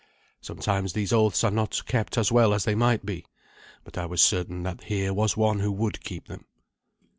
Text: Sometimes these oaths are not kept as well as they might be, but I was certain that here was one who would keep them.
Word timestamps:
Sometimes 0.39 0.93
these 0.93 1.13
oaths 1.13 1.43
are 1.43 1.51
not 1.51 1.83
kept 1.85 2.17
as 2.17 2.31
well 2.31 2.55
as 2.55 2.63
they 2.65 2.73
might 2.73 3.05
be, 3.05 3.23
but 3.83 3.99
I 3.99 4.07
was 4.07 4.23
certain 4.23 4.63
that 4.63 4.85
here 4.85 5.13
was 5.13 5.37
one 5.37 5.59
who 5.59 5.71
would 5.73 6.03
keep 6.03 6.27
them. 6.27 6.45